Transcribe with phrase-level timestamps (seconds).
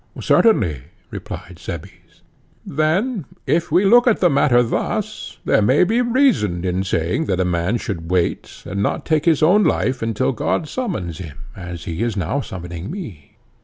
[0.19, 0.81] Certainly,
[1.11, 2.23] replied Cebes.
[2.65, 7.39] Then, if we look at the matter thus, there may be reason in saying that
[7.39, 11.83] a man should wait, and not take his own life until God summons him, as
[11.83, 13.37] he is now summoning me.